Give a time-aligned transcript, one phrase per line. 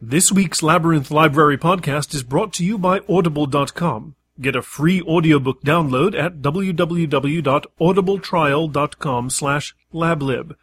[0.00, 4.14] This week's Labyrinth Library podcast is brought to you by Audible.com.
[4.38, 10.54] Get a free audiobook download at www.audibletrial.com slash lablib.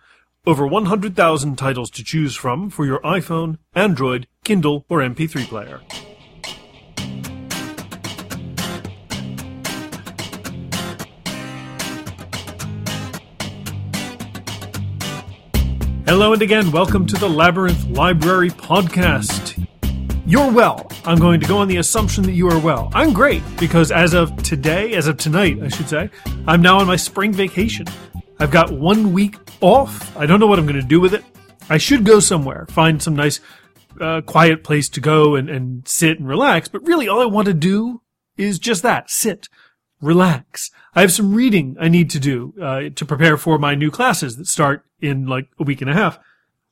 [0.46, 5.81] Over 100,000 titles to choose from for your iPhone, Android, Kindle, or MP3 player.
[16.05, 19.65] Hello and again, welcome to the Labyrinth Library Podcast.
[20.25, 20.91] You're well.
[21.05, 22.91] I'm going to go on the assumption that you are well.
[22.94, 26.09] I'm great because as of today, as of tonight, I should say,
[26.45, 27.88] I'm now on my spring vacation.
[28.38, 30.16] I've got one week off.
[30.17, 31.23] I don't know what I'm going to do with it.
[31.70, 33.39] I should go somewhere, find some nice,
[34.02, 37.45] uh, quiet place to go and, and sit and relax, but really all I want
[37.45, 38.02] to do
[38.35, 39.47] is just that sit,
[40.02, 40.70] relax.
[40.95, 44.35] I have some reading I need to do uh, to prepare for my new classes
[44.35, 46.20] that start in like a week and a half.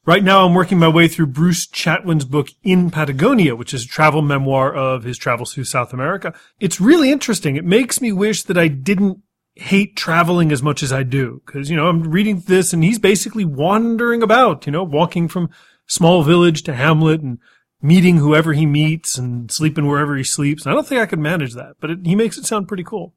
[0.04, 3.88] Right now, I'm working my way through Bruce Chatwin's book In Patagonia, which is a
[3.88, 6.34] travel memoir of his travels through South America.
[6.60, 7.56] It's really interesting.
[7.56, 9.20] It makes me wish that I didn't
[9.56, 11.44] hate traveling as much as I do.
[11.46, 15.52] Cause, you know, I'm reading this and he's basically wandering about, you know, walking from
[15.86, 17.38] small village to hamlet and
[17.80, 20.66] meeting whoever he meets and sleeping wherever he sleeps.
[20.66, 23.14] I don't think I could manage that, but it, he makes it sound pretty cool.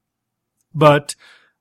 [0.74, 1.14] But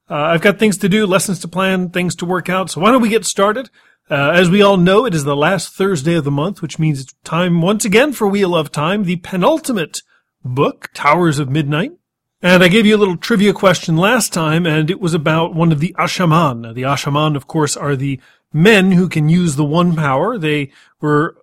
[0.09, 2.70] uh, I've got things to do, lessons to plan, things to work out.
[2.70, 3.70] So why don't we get started?
[4.09, 7.02] Uh, as we all know, it is the last Thursday of the month, which means
[7.02, 10.02] it's time once again for Wheel of Time, the penultimate
[10.44, 11.94] book, Towers of Midnight.
[12.42, 15.72] And I gave you a little trivia question last time, and it was about one
[15.72, 16.76] of the Asha'man.
[16.76, 18.20] The Asha'man, of course, are the
[18.52, 20.38] men who can use the one power.
[20.38, 21.38] They were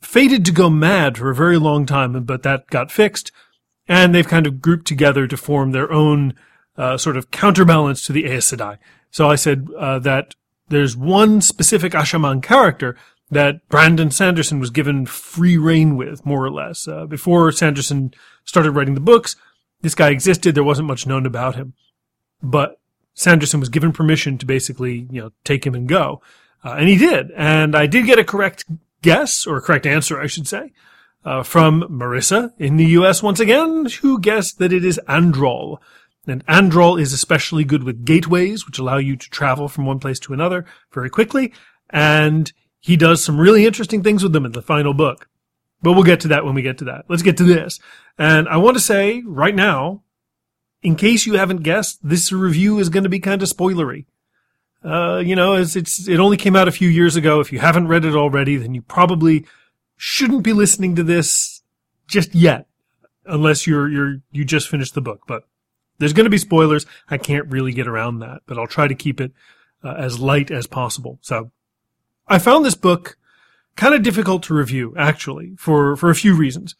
[0.00, 3.30] fated to go mad for a very long time, but that got fixed.
[3.86, 6.32] And they've kind of grouped together to form their own
[6.76, 8.78] uh, sort of counterbalance to the Aes Sedai.
[9.10, 10.34] So I said uh, that
[10.68, 12.96] there's one specific Asha'man character
[13.30, 16.86] that Brandon Sanderson was given free reign with, more or less.
[16.86, 18.12] Uh, before Sanderson
[18.44, 19.36] started writing the books,
[19.80, 20.54] this guy existed.
[20.54, 21.74] There wasn't much known about him,
[22.42, 22.80] but
[23.14, 26.22] Sanderson was given permission to basically, you know, take him and go,
[26.64, 27.30] uh, and he did.
[27.36, 28.64] And I did get a correct
[29.02, 30.72] guess or a correct answer, I should say,
[31.24, 33.22] uh, from Marissa in the U.S.
[33.22, 35.78] once again, who guessed that it is Androl.
[36.26, 40.18] And Androl is especially good with gateways, which allow you to travel from one place
[40.20, 41.52] to another very quickly.
[41.90, 45.28] And he does some really interesting things with them in the final book.
[45.82, 47.04] But we'll get to that when we get to that.
[47.08, 47.78] Let's get to this.
[48.18, 50.02] And I want to say right now,
[50.82, 54.06] in case you haven't guessed, this review is going to be kind of spoilery.
[54.84, 57.40] Uh, you know, it's, it's, it only came out a few years ago.
[57.40, 59.46] If you haven't read it already, then you probably
[59.96, 61.62] shouldn't be listening to this
[62.06, 62.66] just yet,
[63.24, 65.22] unless you're, you're, you just finished the book.
[65.26, 65.44] But
[65.98, 66.86] there's going to be spoilers.
[67.08, 69.32] I can't really get around that, but I'll try to keep it
[69.82, 71.18] uh, as light as possible.
[71.22, 71.50] So
[72.26, 73.16] I found this book
[73.76, 76.74] kind of difficult to review, actually, for, for a few reasons.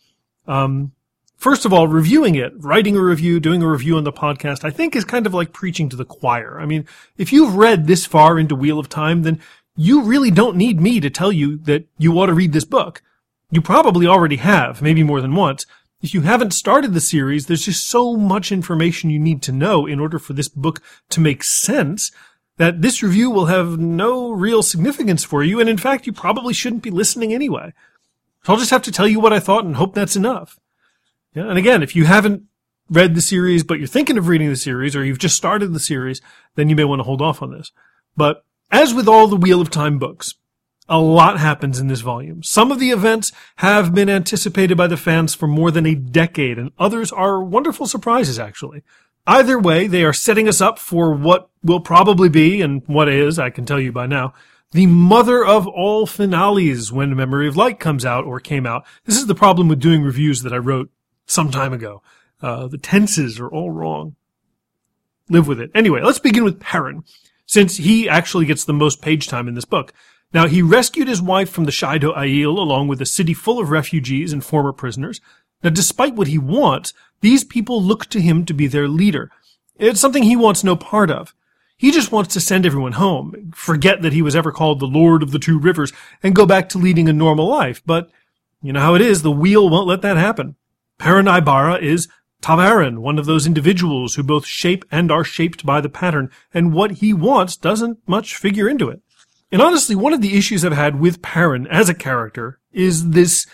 [0.46, 0.92] Um,
[1.36, 4.70] first of all, reviewing it, writing a review, doing a review on the podcast, I
[4.70, 6.60] think is kind of like preaching to the choir.
[6.60, 6.86] I mean,
[7.16, 9.40] if you've read this far into Wheel of Time, then
[9.76, 13.02] you really don't need me to tell you that you ought to read this book.
[13.50, 15.66] You probably already have, maybe more than once.
[16.04, 19.86] If you haven't started the series, there's just so much information you need to know
[19.86, 22.12] in order for this book to make sense
[22.58, 25.60] that this review will have no real significance for you.
[25.60, 27.72] And in fact, you probably shouldn't be listening anyway.
[28.42, 30.60] So I'll just have to tell you what I thought and hope that's enough.
[31.34, 31.48] Yeah.
[31.48, 32.42] And again, if you haven't
[32.90, 35.80] read the series, but you're thinking of reading the series or you've just started the
[35.80, 36.20] series,
[36.54, 37.72] then you may want to hold off on this.
[38.14, 40.34] But as with all the Wheel of Time books,
[40.88, 42.42] a lot happens in this volume.
[42.42, 46.58] Some of the events have been anticipated by the fans for more than a decade,
[46.58, 48.82] and others are wonderful surprises, actually.
[49.26, 53.38] Either way, they are setting us up for what will probably be, and what is,
[53.38, 54.34] I can tell you by now,
[54.72, 58.84] the mother of all finales when Memory of Light comes out or came out.
[59.04, 60.90] This is the problem with doing reviews that I wrote
[61.26, 62.02] some time ago.
[62.42, 64.16] Uh, the tenses are all wrong.
[65.30, 65.70] Live with it.
[65.74, 67.04] Anyway, let's begin with Perrin,
[67.46, 69.94] since he actually gets the most page time in this book.
[70.34, 73.70] Now, he rescued his wife from the Shaido Aiel along with a city full of
[73.70, 75.20] refugees and former prisoners.
[75.62, 79.30] Now, despite what he wants, these people look to him to be their leader.
[79.76, 81.32] It's something he wants no part of.
[81.76, 85.22] He just wants to send everyone home, forget that he was ever called the Lord
[85.22, 85.92] of the Two Rivers,
[86.22, 87.80] and go back to leading a normal life.
[87.86, 88.10] But,
[88.60, 90.56] you know how it is, the wheel won't let that happen.
[90.98, 92.08] Perrin Aybara is
[92.40, 96.72] ta'veren, one of those individuals who both shape and are shaped by the pattern, and
[96.72, 99.00] what he wants doesn't much figure into it.
[99.54, 103.46] And honestly, one of the issues I've had with Perrin as a character is this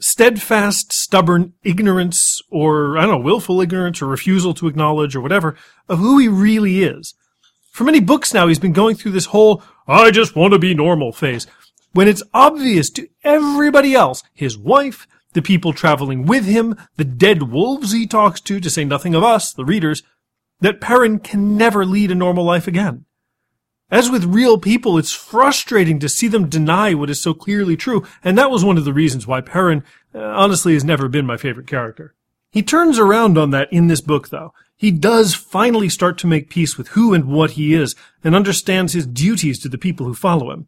[0.00, 5.54] steadfast, stubborn ignorance or, I don't know, willful ignorance or refusal to acknowledge or whatever
[5.88, 7.14] of who he really is.
[7.70, 10.74] For many books now, he's been going through this whole, I just want to be
[10.74, 11.46] normal phase.
[11.92, 17.44] when it's obvious to everybody else, his wife, the people traveling with him, the dead
[17.44, 20.02] wolves he talks to, to say nothing of us, the readers,
[20.58, 23.05] that Perrin can never lead a normal life again.
[23.90, 28.04] As with real people, it's frustrating to see them deny what is so clearly true,
[28.24, 31.36] and that was one of the reasons why Perrin, uh, honestly, has never been my
[31.36, 32.12] favorite character.
[32.50, 34.52] He turns around on that in this book, though.
[34.76, 37.94] He does finally start to make peace with who and what he is,
[38.24, 40.66] and understands his duties to the people who follow him.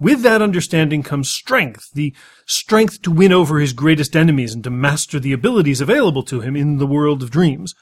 [0.00, 2.14] With that understanding comes strength, the
[2.46, 6.56] strength to win over his greatest enemies and to master the abilities available to him
[6.56, 7.74] in the world of dreams.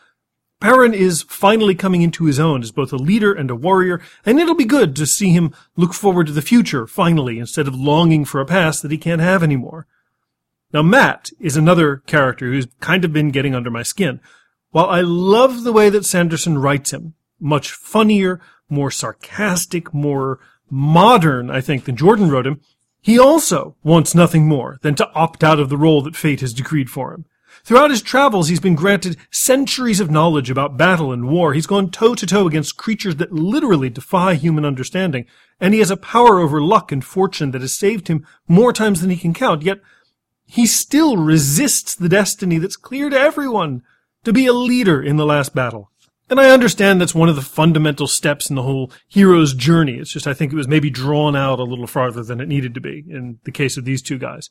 [0.62, 4.38] Perrin is finally coming into his own as both a leader and a warrior, and
[4.38, 8.24] it'll be good to see him look forward to the future, finally, instead of longing
[8.24, 9.88] for a past that he can't have anymore.
[10.72, 14.20] Now, Mat is another character who's kind of been getting under my skin.
[14.70, 20.38] While I love the way that Sanderson writes him, much funnier, more sarcastic, more
[20.70, 22.60] modern, I think, than Jordan wrote him,
[23.00, 26.54] he also wants nothing more than to opt out of the role that fate has
[26.54, 27.24] decreed for him.
[27.64, 31.54] Throughout his travels, he's been granted centuries of knowledge about battle and war.
[31.54, 35.26] He's gone toe to toe against creatures that literally defy human understanding.
[35.60, 39.00] And he has a power over luck and fortune that has saved him more times
[39.00, 39.62] than he can count.
[39.62, 39.80] Yet,
[40.44, 43.82] he still resists the destiny that's clear to everyone
[44.24, 45.90] to be a leader in the last battle.
[46.28, 49.98] And I understand that's one of the fundamental steps in the whole hero's journey.
[49.98, 52.74] It's just I think it was maybe drawn out a little farther than it needed
[52.74, 54.48] to be in the case of these two guys.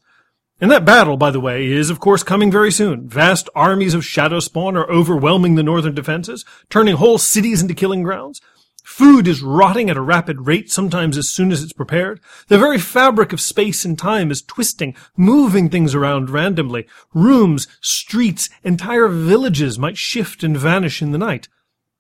[0.62, 3.10] And that battle, by the way, is of course coming very soon.
[3.10, 8.04] Vast armies of shadow spawn are overwhelming the northern defenses, turning whole cities into killing
[8.04, 8.40] grounds.
[8.84, 12.20] Food is rotting at a rapid rate, sometimes as soon as it's prepared.
[12.48, 16.86] The very fabric of space and time is twisting, moving things around randomly.
[17.14, 21.48] Rooms, streets, entire villages might shift and vanish in the night.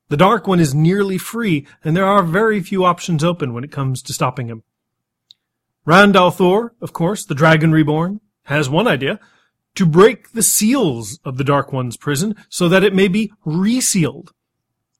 [0.09, 3.71] The Dark One is nearly free, and there are very few options open when it
[3.71, 4.63] comes to stopping him.
[5.83, 8.19] Rand al'Thor, of course, the Dragon Reborn,
[8.51, 9.19] has one idea
[9.75, 14.33] to break the seals of the Dark One's prison so that it may be resealed.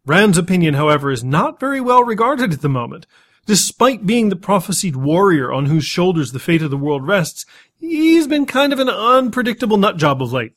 [0.05, 3.05] Rand's opinion, however, is not very well regarded at the moment.
[3.45, 7.45] Despite being the prophesied warrior on whose shoulders the fate of the world rests,
[7.77, 10.53] he's been kind of an unpredictable nutjob of late.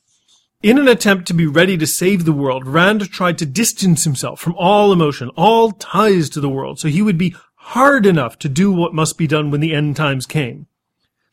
[0.63, 4.39] In an attempt to be ready to save the world, Rand tried to distance himself
[4.39, 8.49] from all emotion, all ties to the world, so he would be hard enough to
[8.49, 10.67] do what must be done when the end times came.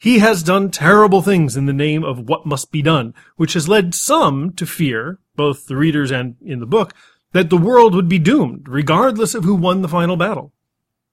[0.02, 3.68] He has done terrible things in the name of what must be done, which has
[3.68, 6.92] led some to fear, both the readers and in the book,
[7.30, 10.52] that the world would be doomed, regardless of who won the final battle.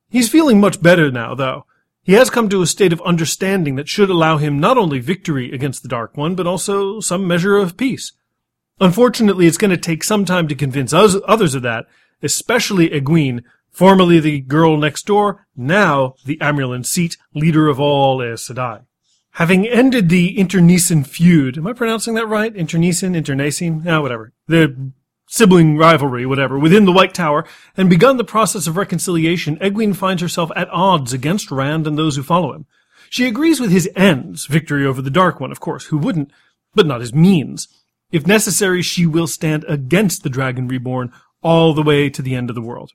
[0.09, 1.68] He's feeling much better now, though.
[2.01, 5.51] He has come to a state of understanding that should allow him not only victory
[5.51, 8.13] against the Dark One, but also some measure of peace.
[8.81, 11.86] Unfortunately, it's going to take some time to convince others of that,
[12.24, 18.48] especially Egwene, formerly the girl next door, now the Amyrlin seat, leader of all Aes
[18.48, 18.83] Sedai.
[19.33, 22.56] Having ended the internecine feud, am I pronouncing that right?
[22.56, 24.33] Internecine, internecine, ah, whatever.
[24.48, 24.92] The
[25.27, 27.45] sibling rivalry, whatever, within the White Tower,
[27.77, 32.15] and begun the process of reconciliation, Egwene finds herself at odds against Rand and those
[32.15, 32.65] who follow him.
[33.10, 36.31] She agrees with his ends, victory over the Dark One, of course, who wouldn't,
[36.74, 37.68] but not his means.
[38.12, 42.50] If necessary, she will stand against the Dragon Reborn all the way to the end
[42.50, 42.92] of the world.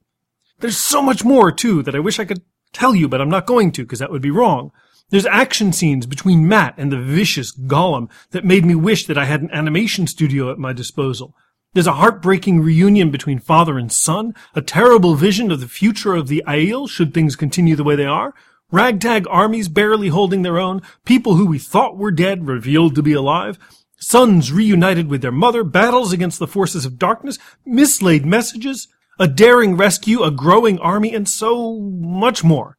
[0.65, 2.41] There's so much more, too, that I wish I could
[2.73, 4.73] tell you, but I'm not going to, because that would be wrong.
[5.11, 9.27] There's action scenes between Mat and the vicious gholam that made me wish that I
[9.27, 11.37] had an animation studio at my disposal.
[11.75, 16.29] There's a heartbreaking reunion between father and son, a terrible vision of the future of
[16.29, 18.33] the Aiel should things continue the way they are,
[18.73, 23.13] ragtag armies barely holding their own, people who we thought were dead revealed to be
[23.13, 23.59] alive,
[23.99, 29.77] sons reunited with their mother, battles against the forces of darkness, mislaid messages, a daring
[29.77, 32.77] rescue, a growing army, and so much more.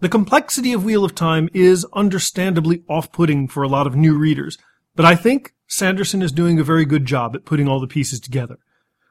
[0.00, 4.56] The complexity of Wheel of Time is understandably off-putting for a lot of new readers,
[4.96, 8.18] but I think Sanderson is doing a very good job at putting all the pieces
[8.18, 8.58] together.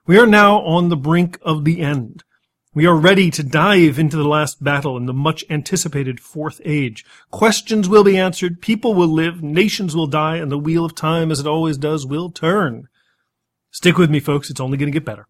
[0.08, 2.24] We are now on the brink of the end.
[2.74, 7.06] We are ready to dive into the last battle in the much anticipated Fourth Age.
[7.32, 11.32] Questions will be answered, people will live, nations will die, and the Wheel of Time,
[11.32, 12.88] as it always does, will turn.
[13.72, 14.50] Stick with me, folks.
[14.50, 15.27] It's only going to get better.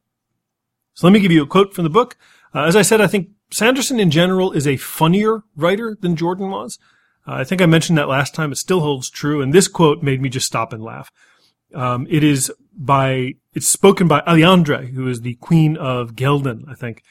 [0.99, 2.17] So let me give you a quote from the book.
[2.53, 6.51] Uh, as I said, I think Sanderson in general is a funnier writer than Jordan
[6.51, 6.77] was.
[7.25, 8.51] Uh, I think I mentioned that last time.
[8.51, 9.41] It still holds true.
[9.41, 11.09] And this quote made me just stop and laugh.
[11.73, 16.75] Um, it is by, it's spoken by Liandre, who is the queen of Ghealdan, I
[16.75, 17.01] think.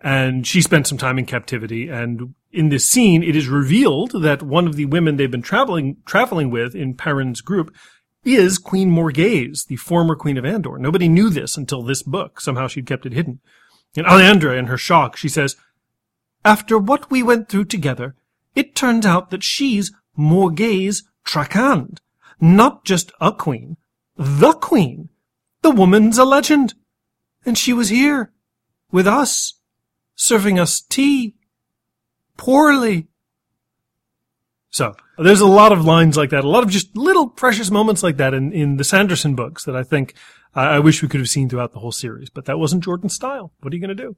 [0.00, 1.88] And she spent some time in captivity.
[1.88, 5.98] And in this scene, it is revealed that one of the women they've been traveling,
[6.04, 7.72] traveling with in Perrin's group
[8.26, 10.78] is Queen Morgase, the former Queen of Andor.
[10.78, 12.40] Nobody knew this until this book.
[12.40, 13.40] Somehow she'd kept it hidden.
[13.96, 15.56] And Liandre, in her shock, she says,
[16.44, 18.16] After what we went through together,
[18.56, 21.98] It turns out that she's Morgase Trakand.
[22.40, 23.76] Not just a queen,
[24.16, 25.10] the queen.
[25.62, 26.74] The woman's a legend.
[27.44, 28.32] And she was here,
[28.90, 29.60] with us,
[30.16, 31.34] serving us tea.
[32.36, 33.08] Poorly.
[34.70, 38.02] So, there's a lot of lines like that, a lot of just little precious moments
[38.02, 40.14] like that in, in the Sanderson books that I think
[40.54, 43.52] I wish we could have seen throughout the whole series, but that wasn't Jordan's style.
[43.60, 44.16] What are you going to do?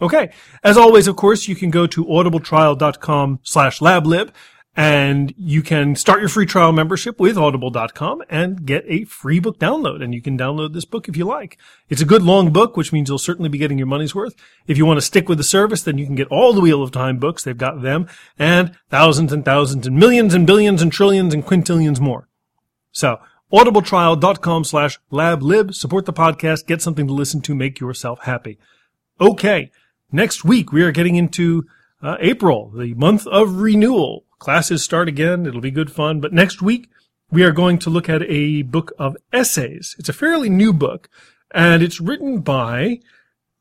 [0.00, 0.30] Okay.
[0.62, 4.30] As always, of course, you can go to audibletrial.com slash lablib
[4.76, 9.58] and you can start your free trial membership with audible.com and get a free book
[9.58, 10.02] download.
[10.02, 11.58] And you can download this book if you like.
[11.88, 14.36] It's a good long book, which means you'll certainly be getting your money's worth.
[14.68, 16.82] If you want to stick with the service, then you can get all the Wheel
[16.82, 17.42] of Time books.
[17.42, 18.08] They've got them
[18.38, 22.28] and thousands and thousands and millions and billions and trillions and quintillions more.
[22.92, 23.18] So
[23.52, 25.74] audibletrial.com slash lablib.
[25.74, 26.66] Support the podcast.
[26.66, 27.54] Get something to listen to.
[27.54, 28.58] Make yourself happy.
[29.20, 29.70] Okay.
[30.12, 31.66] Next week, we are getting into
[32.00, 34.24] uh, April, the month of renewal.
[34.38, 35.46] Classes start again.
[35.46, 36.20] It'll be good fun.
[36.20, 36.88] But next week,
[37.30, 39.96] we are going to look at a book of essays.
[39.98, 41.08] It's a fairly new book,
[41.52, 43.00] and it's written by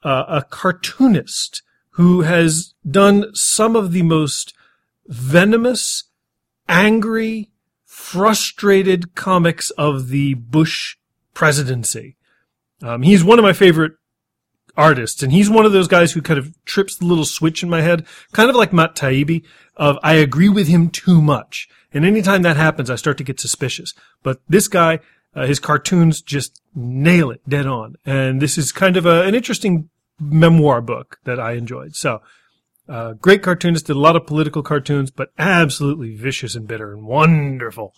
[0.03, 4.53] uh, a cartoonist who has done some of the most
[5.07, 6.05] venomous,
[6.69, 7.49] angry,
[7.83, 10.97] frustrated comics of the Bush
[11.33, 12.15] presidency.
[12.83, 13.93] Um, he's one of my favorite
[14.77, 15.23] artists.
[15.23, 17.81] And he's one of those guys who kind of trips the little switch in my
[17.81, 19.43] head, kind of like Matt Taibbi
[19.75, 21.67] of I agree with him too much.
[21.93, 23.93] And anytime that happens, I start to get suspicious.
[24.23, 24.99] But this guy,
[25.35, 27.95] uh, his cartoons just nail it dead on.
[28.05, 31.95] And this is kind of a, an interesting memoir book that I enjoyed.
[31.95, 32.21] So,
[32.89, 37.05] uh, great cartoonist, did a lot of political cartoons, but absolutely vicious and bitter and
[37.05, 37.93] wonderful.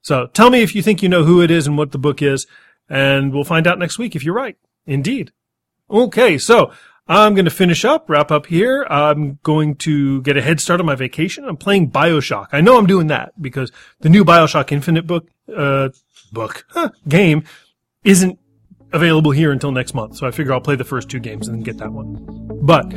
[0.00, 2.22] So tell me if you think you know who it is and what the book
[2.22, 2.46] is,
[2.88, 4.56] and we'll find out next week if you're right.
[4.86, 5.32] Indeed.
[5.90, 6.72] Okay, so
[7.06, 8.86] I'm going to finish up, wrap up here.
[8.90, 11.44] I'm going to get a head start on my vacation.
[11.44, 12.48] I'm playing Bioshock.
[12.52, 15.88] I know I'm doing that because the new Bioshock Infinite book, uh,
[16.30, 17.44] book, huh, game
[18.04, 18.38] isn't
[18.92, 20.16] available here until next month.
[20.16, 22.26] So I figure I'll play the first two games and then get that one.
[22.60, 22.92] But